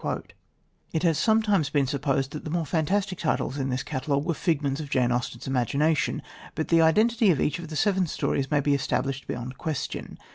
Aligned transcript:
It 0.93 1.03
has 1.03 1.19
sometimes 1.19 1.69
been 1.69 1.85
supposed 1.85 2.31
that 2.31 2.43
the 2.43 2.49
more 2.49 2.65
fantastic 2.65 3.19
titles 3.19 3.59
in 3.59 3.69
this 3.69 3.83
catalogue 3.83 4.25
were 4.25 4.33
figments 4.33 4.81
of 4.81 4.89
Jane 4.89 5.11
Austen's 5.11 5.45
imagination, 5.45 6.23
but 6.55 6.69
the 6.69 6.81
identity 6.81 7.29
of 7.29 7.39
each 7.39 7.59
of 7.59 7.67
the 7.67 7.75
seven 7.75 8.07
stories 8.07 8.49
may 8.49 8.61
be 8.61 8.73
established 8.73 9.27
beyond 9.27 9.59
question. 9.59 10.17